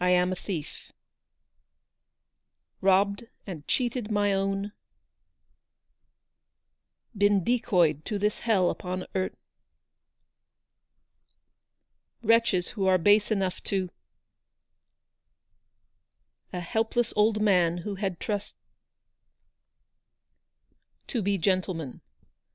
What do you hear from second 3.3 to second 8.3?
and cheated my own been decoyed to